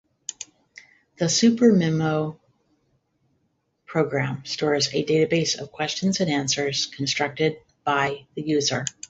The 1.17 1.25
SuperMemo 1.25 2.39
program 3.85 4.43
stores 4.45 4.87
a 4.91 5.05
database 5.05 5.59
of 5.59 5.71
questions 5.71 6.19
and 6.21 6.31
answers 6.31 6.87
constructed 6.87 7.57
by 7.83 8.25
the 8.33 8.41
user. 8.41 8.83